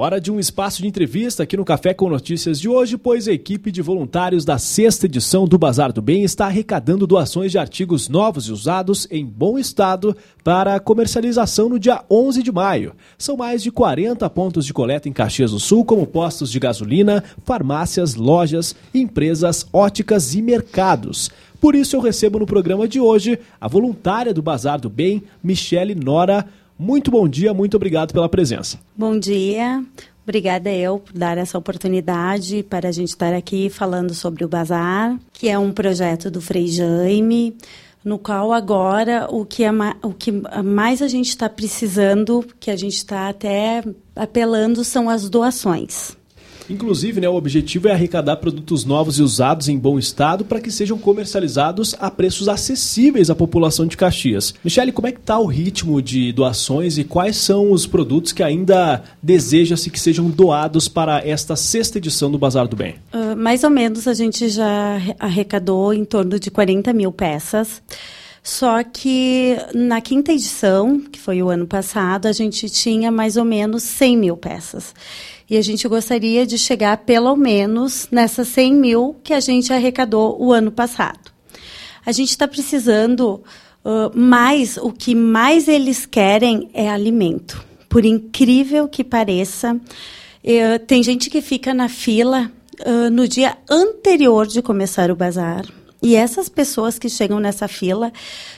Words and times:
Hora 0.00 0.20
de 0.20 0.30
um 0.30 0.38
espaço 0.38 0.80
de 0.80 0.86
entrevista 0.86 1.42
aqui 1.42 1.56
no 1.56 1.64
Café 1.64 1.92
com 1.92 2.08
Notícias 2.08 2.60
de 2.60 2.68
hoje, 2.68 2.96
pois 2.96 3.26
a 3.26 3.32
equipe 3.32 3.72
de 3.72 3.82
voluntários 3.82 4.44
da 4.44 4.56
sexta 4.56 5.06
edição 5.06 5.44
do 5.44 5.58
Bazar 5.58 5.92
do 5.92 6.00
Bem 6.00 6.22
está 6.22 6.46
arrecadando 6.46 7.04
doações 7.04 7.50
de 7.50 7.58
artigos 7.58 8.08
novos 8.08 8.44
e 8.46 8.52
usados 8.52 9.08
em 9.10 9.26
bom 9.26 9.58
estado 9.58 10.16
para 10.44 10.78
comercialização 10.78 11.68
no 11.68 11.80
dia 11.80 12.04
11 12.08 12.44
de 12.44 12.52
maio. 12.52 12.94
São 13.18 13.36
mais 13.36 13.60
de 13.60 13.72
40 13.72 14.30
pontos 14.30 14.64
de 14.64 14.72
coleta 14.72 15.08
em 15.08 15.12
Caxias 15.12 15.50
do 15.50 15.58
Sul, 15.58 15.84
como 15.84 16.06
postos 16.06 16.52
de 16.52 16.60
gasolina, 16.60 17.24
farmácias, 17.44 18.14
lojas, 18.14 18.76
empresas, 18.94 19.66
óticas 19.72 20.32
e 20.32 20.40
mercados. 20.40 21.28
Por 21.60 21.74
isso 21.74 21.96
eu 21.96 22.00
recebo 22.00 22.38
no 22.38 22.46
programa 22.46 22.86
de 22.86 23.00
hoje 23.00 23.36
a 23.60 23.66
voluntária 23.66 24.32
do 24.32 24.42
Bazar 24.42 24.80
do 24.80 24.88
Bem, 24.88 25.24
Michele 25.42 25.96
Nora. 25.96 26.46
Muito 26.78 27.10
bom 27.10 27.28
dia, 27.28 27.52
muito 27.52 27.76
obrigado 27.76 28.12
pela 28.12 28.28
presença. 28.28 28.78
Bom 28.96 29.18
dia. 29.18 29.84
Obrigada 30.22 30.70
eu 30.70 30.98
por 30.98 31.14
dar 31.14 31.38
essa 31.38 31.56
oportunidade 31.56 32.62
para 32.62 32.90
a 32.90 32.92
gente 32.92 33.08
estar 33.08 33.32
aqui 33.32 33.70
falando 33.70 34.14
sobre 34.14 34.44
o 34.44 34.48
Bazar, 34.48 35.18
que 35.32 35.48
é 35.48 35.58
um 35.58 35.72
projeto 35.72 36.30
do 36.30 36.40
Frei 36.40 36.68
Jaime, 36.68 37.56
no 38.04 38.18
qual 38.18 38.52
agora 38.52 39.26
o 39.30 39.46
que, 39.46 39.64
é, 39.64 39.70
o 40.02 40.12
que 40.12 40.30
mais 40.62 41.00
a 41.00 41.08
gente 41.08 41.30
está 41.30 41.48
precisando, 41.48 42.44
que 42.60 42.70
a 42.70 42.76
gente 42.76 42.96
está 42.96 43.30
até 43.30 43.82
apelando, 44.14 44.84
são 44.84 45.08
as 45.08 45.30
doações. 45.30 46.17
Inclusive, 46.68 47.20
né, 47.20 47.28
o 47.28 47.34
objetivo 47.34 47.88
é 47.88 47.92
arrecadar 47.92 48.36
produtos 48.36 48.84
novos 48.84 49.18
e 49.18 49.22
usados 49.22 49.68
em 49.68 49.78
bom 49.78 49.98
estado 49.98 50.44
para 50.44 50.60
que 50.60 50.70
sejam 50.70 50.98
comercializados 50.98 51.94
a 51.98 52.10
preços 52.10 52.48
acessíveis 52.48 53.30
à 53.30 53.34
população 53.34 53.86
de 53.86 53.96
Caxias. 53.96 54.54
Michele, 54.62 54.92
como 54.92 55.08
é 55.08 55.12
que 55.12 55.18
está 55.18 55.38
o 55.38 55.46
ritmo 55.46 56.00
de 56.02 56.32
doações 56.32 56.98
e 56.98 57.04
quais 57.04 57.36
são 57.36 57.72
os 57.72 57.86
produtos 57.86 58.32
que 58.32 58.42
ainda 58.42 59.02
deseja-se 59.22 59.90
que 59.90 59.98
sejam 59.98 60.28
doados 60.28 60.88
para 60.88 61.26
esta 61.26 61.56
sexta 61.56 61.98
edição 61.98 62.30
do 62.30 62.38
Bazar 62.38 62.68
do 62.68 62.76
Bem? 62.76 62.96
Uh, 63.12 63.36
mais 63.36 63.64
ou 63.64 63.70
menos 63.70 64.06
a 64.06 64.14
gente 64.14 64.48
já 64.48 65.00
arrecadou 65.18 65.92
em 65.92 66.04
torno 66.04 66.38
de 66.38 66.50
40 66.50 66.92
mil 66.92 67.12
peças. 67.12 67.82
Só 68.48 68.82
que 68.82 69.58
na 69.74 70.00
quinta 70.00 70.32
edição, 70.32 70.98
que 70.98 71.20
foi 71.20 71.42
o 71.42 71.50
ano 71.50 71.66
passado, 71.66 72.24
a 72.24 72.32
gente 72.32 72.70
tinha 72.70 73.12
mais 73.12 73.36
ou 73.36 73.44
menos 73.44 73.82
100 73.82 74.16
mil 74.16 74.38
peças. 74.38 74.94
E 75.50 75.58
a 75.58 75.60
gente 75.60 75.86
gostaria 75.86 76.46
de 76.46 76.56
chegar 76.56 76.96
pelo 76.96 77.36
menos 77.36 78.08
nessas 78.10 78.48
100 78.48 78.74
mil 78.74 79.16
que 79.22 79.34
a 79.34 79.40
gente 79.40 79.70
arrecadou 79.70 80.42
o 80.42 80.50
ano 80.50 80.72
passado. 80.72 81.30
A 82.06 82.10
gente 82.10 82.30
está 82.30 82.48
precisando 82.48 83.44
uh, 83.84 84.18
mais, 84.18 84.78
o 84.78 84.92
que 84.92 85.14
mais 85.14 85.68
eles 85.68 86.06
querem 86.06 86.70
é 86.72 86.88
alimento. 86.88 87.62
Por 87.86 88.06
incrível 88.06 88.88
que 88.88 89.04
pareça, 89.04 89.74
uh, 89.74 90.78
tem 90.86 91.02
gente 91.02 91.28
que 91.28 91.42
fica 91.42 91.74
na 91.74 91.90
fila 91.90 92.50
uh, 92.80 93.10
no 93.10 93.28
dia 93.28 93.58
anterior 93.68 94.46
de 94.46 94.62
começar 94.62 95.10
o 95.10 95.16
bazar. 95.16 95.66
E 96.02 96.14
essas 96.14 96.48
pessoas 96.48 96.98
que 96.98 97.08
chegam 97.08 97.40
nessa 97.40 97.66
fila 97.66 98.12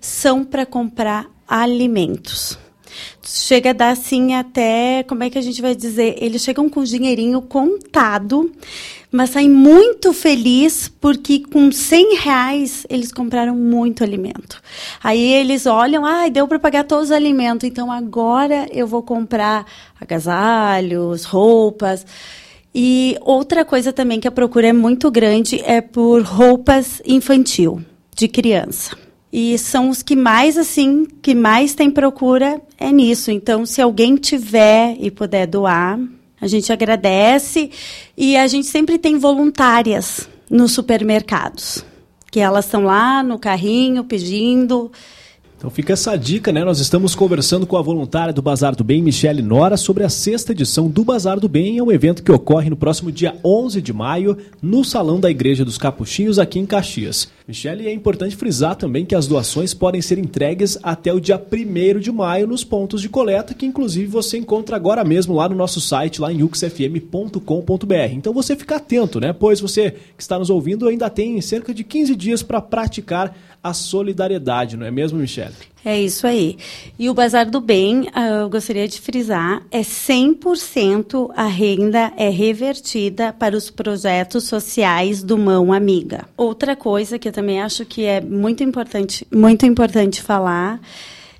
são 0.00 0.44
para 0.44 0.64
comprar 0.64 1.26
alimentos 1.46 2.58
chega 3.22 3.70
a 3.70 3.72
dar 3.72 3.90
assim 3.90 4.34
até, 4.34 5.02
como 5.02 5.22
é 5.22 5.30
que 5.30 5.38
a 5.38 5.42
gente 5.42 5.60
vai 5.60 5.74
dizer? 5.74 6.16
Eles 6.18 6.42
chegam 6.42 6.68
com 6.68 6.82
dinheirinho 6.82 7.42
contado, 7.42 8.50
mas 9.10 9.30
saem 9.30 9.48
muito 9.48 10.12
feliz 10.12 10.88
porque 11.00 11.40
com 11.40 11.70
100 11.70 12.16
reais 12.16 12.86
eles 12.88 13.12
compraram 13.12 13.54
muito 13.54 14.04
alimento. 14.04 14.60
Aí 15.02 15.20
eles 15.20 15.66
olham, 15.66 16.04
ah, 16.04 16.28
deu 16.28 16.46
para 16.46 16.58
pagar 16.58 16.84
todos 16.84 17.06
os 17.06 17.12
alimentos, 17.12 17.68
então 17.68 17.90
agora 17.90 18.66
eu 18.72 18.86
vou 18.86 19.02
comprar 19.02 19.66
agasalhos, 20.00 21.24
roupas. 21.24 22.06
E 22.78 23.16
outra 23.22 23.64
coisa 23.64 23.90
também 23.90 24.20
que 24.20 24.28
a 24.28 24.30
procura 24.30 24.68
é 24.68 24.72
muito 24.72 25.10
grande 25.10 25.62
é 25.64 25.80
por 25.80 26.22
roupas 26.22 27.00
infantil, 27.06 27.82
de 28.14 28.28
criança 28.28 28.94
e 29.38 29.58
são 29.58 29.90
os 29.90 30.02
que 30.02 30.16
mais 30.16 30.56
assim 30.56 31.06
que 31.20 31.34
mais 31.34 31.74
tem 31.74 31.90
procura 31.90 32.58
é 32.78 32.90
nisso. 32.90 33.30
Então, 33.30 33.66
se 33.66 33.82
alguém 33.82 34.16
tiver 34.16 34.96
e 34.98 35.10
puder 35.10 35.46
doar, 35.46 35.98
a 36.40 36.46
gente 36.46 36.72
agradece 36.72 37.70
e 38.16 38.34
a 38.34 38.46
gente 38.46 38.66
sempre 38.66 38.98
tem 38.98 39.18
voluntárias 39.18 40.28
nos 40.48 40.72
supermercados, 40.72 41.84
que 42.30 42.40
elas 42.40 42.64
estão 42.64 42.84
lá 42.84 43.22
no 43.22 43.38
carrinho 43.38 44.04
pedindo 44.04 44.90
então 45.56 45.70
fica 45.70 45.94
essa 45.94 46.14
dica, 46.16 46.52
né? 46.52 46.62
Nós 46.64 46.80
estamos 46.80 47.14
conversando 47.14 47.66
com 47.66 47.78
a 47.78 47.82
voluntária 47.82 48.32
do 48.32 48.42
Bazar 48.42 48.76
do 48.76 48.84
Bem, 48.84 49.02
Michele 49.02 49.40
Nora, 49.40 49.78
sobre 49.78 50.04
a 50.04 50.08
sexta 50.08 50.52
edição 50.52 50.88
do 50.88 51.02
Bazar 51.02 51.40
do 51.40 51.48
Bem. 51.48 51.78
É 51.78 51.82
um 51.82 51.90
evento 51.90 52.22
que 52.22 52.30
ocorre 52.30 52.68
no 52.68 52.76
próximo 52.76 53.10
dia 53.10 53.34
11 53.42 53.80
de 53.80 53.92
maio, 53.92 54.36
no 54.60 54.84
Salão 54.84 55.18
da 55.18 55.30
Igreja 55.30 55.64
dos 55.64 55.78
Capuchinhos, 55.78 56.38
aqui 56.38 56.58
em 56.58 56.66
Caxias. 56.66 57.28
Michele, 57.46 57.86
é 57.86 57.92
importante 57.92 58.34
frisar 58.34 58.74
também 58.74 59.06
que 59.06 59.14
as 59.14 59.28
doações 59.28 59.72
podem 59.72 60.02
ser 60.02 60.18
entregues 60.18 60.76
até 60.82 61.12
o 61.12 61.20
dia 61.20 61.40
1 61.40 62.00
de 62.00 62.10
maio 62.10 62.44
nos 62.44 62.64
pontos 62.64 63.00
de 63.00 63.08
coleta, 63.08 63.54
que 63.54 63.64
inclusive 63.64 64.08
você 64.08 64.36
encontra 64.36 64.74
agora 64.74 65.04
mesmo 65.04 65.32
lá 65.32 65.48
no 65.48 65.54
nosso 65.54 65.80
site, 65.80 66.20
lá 66.20 66.32
em 66.32 66.42
uxfm.com.br. 66.42 67.94
Então 68.12 68.32
você 68.32 68.56
fica 68.56 68.76
atento, 68.76 69.20
né? 69.20 69.32
Pois 69.32 69.60
você 69.60 69.92
que 69.92 70.22
está 70.22 70.40
nos 70.40 70.50
ouvindo 70.50 70.88
ainda 70.88 71.08
tem 71.08 71.40
cerca 71.40 71.72
de 71.72 71.84
15 71.84 72.16
dias 72.16 72.42
para 72.42 72.60
praticar 72.60 73.36
a 73.62 73.72
solidariedade, 73.72 74.76
não 74.76 74.84
é 74.84 74.90
mesmo, 74.90 75.16
Michelle? 75.16 75.54
É 75.86 75.96
isso 76.00 76.26
aí. 76.26 76.58
E 76.98 77.08
o 77.08 77.14
Bazar 77.14 77.48
do 77.48 77.60
Bem, 77.60 78.08
ah, 78.12 78.26
eu 78.26 78.50
gostaria 78.50 78.88
de 78.88 79.00
frisar, 79.00 79.62
é 79.70 79.82
100% 79.82 81.30
a 81.36 81.46
renda 81.46 82.12
é 82.16 82.28
revertida 82.28 83.32
para 83.32 83.56
os 83.56 83.70
projetos 83.70 84.48
sociais 84.48 85.22
do 85.22 85.38
Mão 85.38 85.72
Amiga. 85.72 86.26
Outra 86.36 86.74
coisa 86.74 87.20
que 87.20 87.28
eu 87.28 87.32
também 87.32 87.62
acho 87.62 87.84
que 87.86 88.04
é 88.04 88.20
muito 88.20 88.64
importante, 88.64 89.24
muito 89.32 89.64
importante 89.64 90.20
falar, 90.20 90.80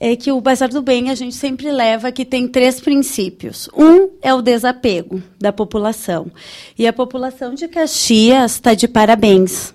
é 0.00 0.16
que 0.16 0.32
o 0.32 0.40
Bazar 0.40 0.70
do 0.70 0.80
Bem 0.80 1.10
a 1.10 1.14
gente 1.14 1.36
sempre 1.36 1.70
leva 1.70 2.10
que 2.10 2.24
tem 2.24 2.48
três 2.48 2.80
princípios. 2.80 3.68
Um 3.76 4.08
é 4.22 4.32
o 4.32 4.40
desapego 4.40 5.22
da 5.38 5.52
população. 5.52 6.32
E 6.78 6.86
a 6.86 6.94
população 6.94 7.52
de 7.52 7.68
Caxias 7.68 8.52
está 8.52 8.72
de 8.72 8.88
parabéns 8.88 9.74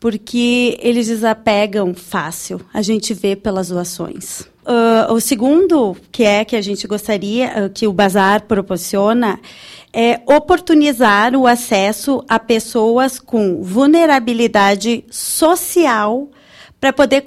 porque 0.00 0.78
eles 0.80 1.08
desapegam 1.08 1.94
fácil, 1.94 2.58
a 2.72 2.80
gente 2.80 3.12
vê 3.12 3.36
pelas 3.36 3.68
doações. 3.68 4.40
Uh, 4.64 5.12
o 5.12 5.20
segundo, 5.20 5.96
que 6.10 6.22
é 6.22 6.44
que 6.44 6.56
a 6.56 6.62
gente 6.62 6.86
gostaria, 6.86 7.66
uh, 7.66 7.70
que 7.70 7.86
o 7.86 7.92
Bazar 7.92 8.44
proporciona, 8.44 9.38
é 9.92 10.20
oportunizar 10.26 11.34
o 11.36 11.46
acesso 11.46 12.24
a 12.28 12.38
pessoas 12.38 13.18
com 13.18 13.62
vulnerabilidade 13.62 15.04
social 15.10 16.30
para 16.80 16.92
poder 16.92 17.22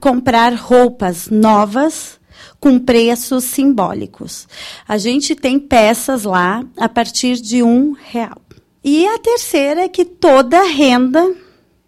comprar 0.00 0.54
roupas 0.54 1.28
novas 1.28 2.18
com 2.58 2.78
preços 2.78 3.44
simbólicos. 3.44 4.48
A 4.88 4.96
gente 4.96 5.34
tem 5.34 5.58
peças 5.58 6.24
lá 6.24 6.64
a 6.76 6.88
partir 6.88 7.36
de 7.36 7.62
um 7.62 7.92
real. 7.92 8.40
E 8.82 9.06
a 9.06 9.18
terceira 9.18 9.82
é 9.82 9.88
que 9.88 10.04
toda 10.04 10.62
renda 10.62 11.34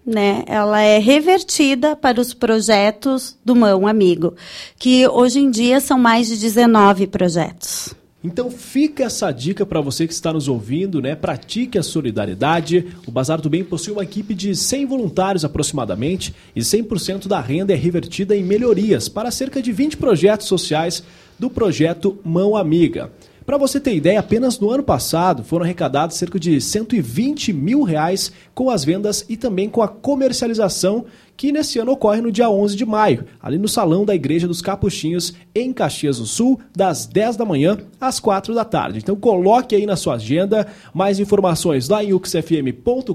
né, 0.08 0.42
ela 0.46 0.80
é 0.80 0.98
revertida 0.98 1.94
para 1.94 2.20
os 2.20 2.32
projetos 2.32 3.36
do 3.44 3.54
Mão 3.54 3.86
Amigo, 3.86 4.34
que 4.78 5.06
hoje 5.06 5.38
em 5.38 5.50
dia 5.50 5.80
são 5.80 5.98
mais 5.98 6.28
de 6.28 6.38
19 6.38 7.06
projetos. 7.08 7.94
Então 8.24 8.50
fica 8.50 9.04
essa 9.04 9.30
dica 9.30 9.64
para 9.64 9.80
você 9.80 10.06
que 10.06 10.12
está 10.12 10.32
nos 10.32 10.48
ouvindo, 10.48 11.00
né? 11.00 11.14
Pratique 11.14 11.78
a 11.78 11.84
solidariedade. 11.84 12.86
O 13.06 13.12
Bazar 13.12 13.41
do 13.41 13.48
Bem 13.48 13.62
possui 13.62 13.92
uma 13.92 14.02
equipe 14.02 14.34
de 14.34 14.56
100 14.56 14.86
voluntários 14.86 15.44
aproximadamente 15.44 16.34
e 16.56 16.60
100% 16.60 17.28
da 17.28 17.40
renda 17.40 17.72
é 17.72 17.76
revertida 17.76 18.34
em 18.34 18.42
melhorias 18.42 19.08
para 19.08 19.30
cerca 19.30 19.62
de 19.62 19.70
20 19.70 19.98
projetos 19.98 20.48
sociais 20.48 21.04
do 21.38 21.48
projeto 21.48 22.19
Mão 22.25 22.56
Amiga. 22.56 23.12
Para 23.48 23.56
você 23.56 23.81
ter 23.81 23.94
ideia, 23.94 24.20
apenas 24.20 24.59
no 24.59 24.70
ano 24.70 24.82
passado 24.82 25.42
foram 25.42 25.64
arrecadados 25.64 26.19
cerca 26.19 26.38
de 26.38 26.61
120 26.61 27.50
mil 27.55 27.82
reais 27.82 28.31
com 28.55 28.69
as 28.69 28.84
vendas 28.84 29.25
e 29.26 29.38
também 29.38 29.70
com 29.70 29.81
a 29.81 29.88
comercialização 29.88 31.06
que 31.38 31.52
nesse 31.52 31.79
ano 31.79 31.93
ocorre 31.93 32.20
no 32.20 32.32
dia 32.32 32.50
11 32.50 32.75
de 32.75 32.85
maio, 32.85 33.25
ali 33.40 33.58
no 33.58 33.69
Salão 33.69 34.05
da 34.05 34.12
Igreja 34.12 34.49
dos 34.49 34.61
Capuchinhos, 34.61 35.32
em 35.55 35.73
Caxias 35.73 36.19
do 36.19 36.26
Sul, 36.26 36.58
das 36.76 37.06
10 37.06 37.37
da 37.37 37.44
manhã 37.44 37.79
às 38.00 38.19
4 38.19 38.52
da 38.52 38.64
tarde. 38.64 38.99
Então 38.99 39.14
coloque 39.14 39.76
aí 39.76 39.87
na 39.87 39.94
sua 39.94 40.14
agenda 40.14 40.67
mais 40.93 41.20
informações 41.20 41.88
lá 41.88 42.02
em 42.02 42.12
uxfm.com.br 42.12 43.14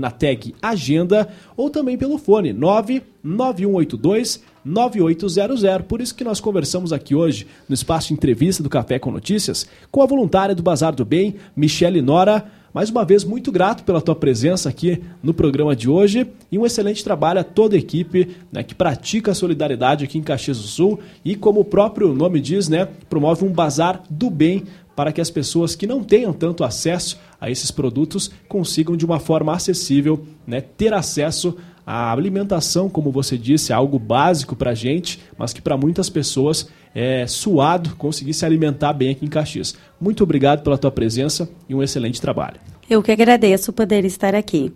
na 0.00 0.12
tag 0.12 0.54
Agenda 0.62 1.28
ou 1.56 1.68
também 1.68 1.98
pelo 1.98 2.16
fone 2.16 2.52
99182 2.52 4.40
9800. 4.64 5.86
Por 5.88 6.00
isso 6.00 6.14
que 6.14 6.22
nós 6.22 6.40
conversamos 6.40 6.92
aqui 6.92 7.12
hoje, 7.12 7.48
no 7.68 7.74
espaço 7.74 8.12
entrevista 8.12 8.62
do 8.62 8.70
Café 8.70 9.00
com 9.00 9.10
Notícias, 9.10 9.66
com 9.90 10.00
a 10.00 10.06
voluntária 10.06 10.54
do 10.54 10.62
Bazar 10.62 10.94
do 10.94 11.04
Bem, 11.04 11.34
Michele 11.56 12.00
Nora. 12.00 12.61
Mais 12.74 12.88
uma 12.88 13.04
vez, 13.04 13.22
muito 13.22 13.52
grato 13.52 13.84
pela 13.84 14.00
tua 14.00 14.14
presença 14.14 14.70
aqui 14.70 15.02
no 15.22 15.34
programa 15.34 15.76
de 15.76 15.90
hoje 15.90 16.26
e 16.50 16.58
um 16.58 16.64
excelente 16.64 17.04
trabalho 17.04 17.38
a 17.38 17.44
toda 17.44 17.76
a 17.76 17.78
equipe 17.78 18.34
né, 18.50 18.62
que 18.62 18.74
pratica 18.74 19.32
a 19.32 19.34
solidariedade 19.34 20.04
aqui 20.04 20.16
em 20.16 20.22
Caxias 20.22 20.58
do 20.58 20.66
Sul 20.66 20.98
e, 21.22 21.36
como 21.36 21.60
o 21.60 21.64
próprio 21.66 22.14
nome 22.14 22.40
diz, 22.40 22.70
né, 22.70 22.88
promove 23.10 23.44
um 23.44 23.52
bazar 23.52 24.02
do 24.08 24.30
bem 24.30 24.64
para 24.96 25.12
que 25.12 25.20
as 25.20 25.28
pessoas 25.28 25.74
que 25.74 25.86
não 25.86 26.02
tenham 26.02 26.32
tanto 26.32 26.64
acesso 26.64 27.18
a 27.38 27.50
esses 27.50 27.70
produtos 27.70 28.30
consigam 28.48 28.96
de 28.96 29.04
uma 29.04 29.20
forma 29.20 29.52
acessível 29.52 30.24
né, 30.46 30.62
ter 30.62 30.94
acesso 30.94 31.54
à 31.86 32.12
alimentação, 32.12 32.88
como 32.88 33.10
você 33.10 33.36
disse, 33.36 33.72
é 33.72 33.74
algo 33.74 33.98
básico 33.98 34.54
para 34.54 34.70
a 34.70 34.74
gente, 34.74 35.20
mas 35.36 35.52
que 35.52 35.60
para 35.60 35.76
muitas 35.76 36.08
pessoas 36.08 36.68
é 36.94 37.26
suado 37.26 37.96
conseguir 37.96 38.34
se 38.34 38.44
alimentar 38.44 38.92
bem 38.92 39.10
aqui 39.10 39.24
em 39.24 39.28
Caxias. 39.28 39.74
Muito 40.00 40.22
obrigado 40.22 40.62
pela 40.62 40.78
tua 40.78 40.90
presença 40.90 41.48
e 41.68 41.74
um 41.74 41.82
excelente 41.82 42.20
trabalho. 42.20 42.60
Eu 42.88 43.02
que 43.02 43.10
agradeço 43.10 43.72
poder 43.72 44.04
estar 44.04 44.34
aqui. 44.34 44.72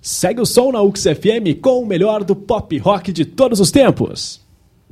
Segue 0.00 0.40
o 0.40 0.46
som 0.46 0.72
na 0.72 0.80
UXFM 0.80 1.60
com 1.60 1.82
o 1.82 1.86
melhor 1.86 2.24
do 2.24 2.34
pop 2.34 2.76
rock 2.78 3.12
de 3.12 3.24
todos 3.24 3.60
os 3.60 3.70
tempos. 3.70 4.40